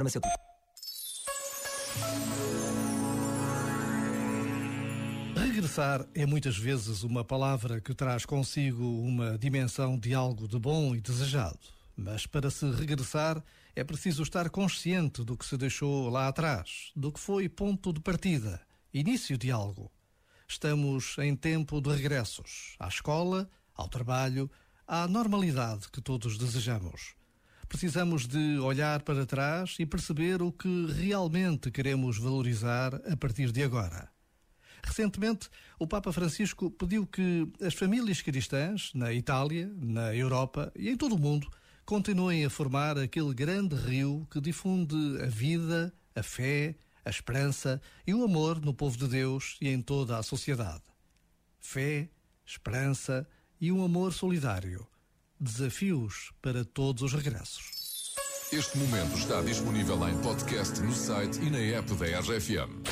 [0.00, 0.34] farmacêutico.
[5.36, 10.94] Regressar é muitas vezes uma palavra que traz consigo uma dimensão de algo de bom
[10.94, 11.58] e desejado.
[11.96, 13.42] Mas para se regressar
[13.76, 18.00] é preciso estar consciente do que se deixou lá atrás, do que foi ponto de
[18.00, 18.60] partida,
[18.92, 19.90] início de algo.
[20.48, 24.50] Estamos em tempo de regressos à escola, ao trabalho,
[24.86, 27.19] à normalidade que todos desejamos.
[27.70, 33.62] Precisamos de olhar para trás e perceber o que realmente queremos valorizar a partir de
[33.62, 34.10] agora.
[34.82, 40.96] Recentemente, o Papa Francisco pediu que as famílias cristãs, na Itália, na Europa e em
[40.96, 41.48] todo o mundo,
[41.86, 46.74] continuem a formar aquele grande rio que difunde a vida, a fé,
[47.04, 50.82] a esperança e o amor no povo de Deus e em toda a sociedade.
[51.60, 52.10] Fé,
[52.44, 53.24] esperança
[53.60, 54.90] e um amor solidário.
[55.42, 58.12] Desafios para todos os regressos.
[58.52, 62.82] Este momento está disponível em podcast no site e na app da RFM.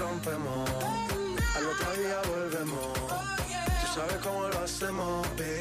[0.00, 0.70] Rompemos,
[1.56, 2.92] al otro día volvemos.
[3.80, 5.28] Tú sabes cómo lo hacemos.
[5.36, 5.57] Baby,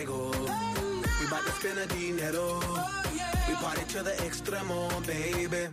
[0.00, 0.30] fuego.
[1.20, 2.60] We bout to spend the dinero.
[3.48, 5.68] We party to the extremo, baby.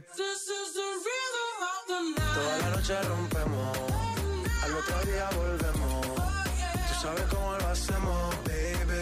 [2.34, 3.78] Toda la noche rompemos,
[4.64, 6.06] al otro día volvemos.
[6.88, 9.00] Tú sabes cómo lo hacemos, baby.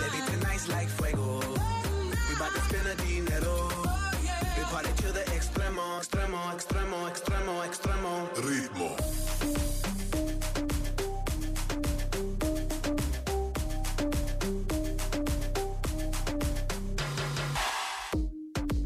[0.00, 1.40] Baby, tonight's like fuego.
[2.28, 3.68] We bout to spend the dinero.
[4.56, 8.28] We party to the extremo, extremo, extremo, extremo, extremo.
[8.36, 8.99] Ritmo.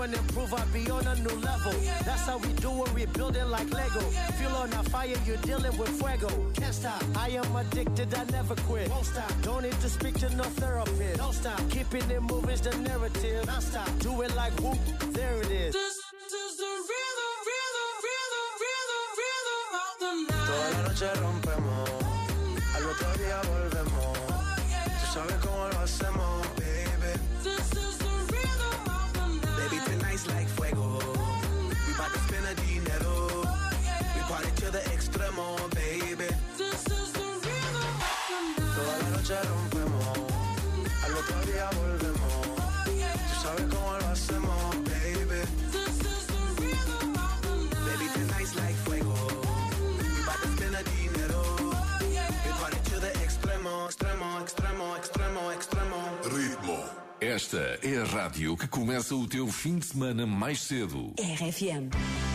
[0.00, 1.72] New and improve, I be on a new level.
[2.06, 4.00] That's how we do it, we build it like Lego.
[4.38, 6.28] Feel on a fire, you're dealing with fuego.
[6.54, 8.88] Can't stop, I am addicted, I never quit.
[8.88, 11.18] Won't stop, don't need to speak to no therapist.
[11.18, 13.46] Don't stop, keeping it moving's the narrative.
[13.46, 14.78] Non stop, do it like whoop,
[15.12, 15.76] there it is.
[20.46, 21.90] Toda la noche rompemos,
[22.74, 24.18] al otro día volvemos.
[25.00, 26.29] Tú sabes cómo lo hacemos,
[57.20, 61.14] Esta é a rádio que começa o teu fim de semana mais cedo.
[61.18, 62.29] RFM.